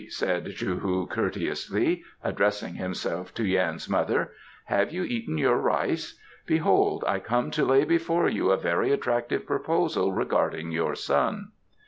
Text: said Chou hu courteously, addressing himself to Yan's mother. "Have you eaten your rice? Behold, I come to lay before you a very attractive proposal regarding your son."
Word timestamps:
said 0.09 0.51
Chou 0.55 0.79
hu 0.79 1.05
courteously, 1.05 2.03
addressing 2.23 2.73
himself 2.73 3.35
to 3.35 3.45
Yan's 3.45 3.87
mother. 3.87 4.31
"Have 4.65 4.91
you 4.91 5.03
eaten 5.03 5.37
your 5.37 5.57
rice? 5.57 6.19
Behold, 6.47 7.03
I 7.07 7.19
come 7.19 7.51
to 7.51 7.63
lay 7.65 7.85
before 7.85 8.27
you 8.27 8.49
a 8.49 8.57
very 8.57 8.91
attractive 8.91 9.45
proposal 9.45 10.11
regarding 10.11 10.71
your 10.71 10.95
son." 10.95 11.51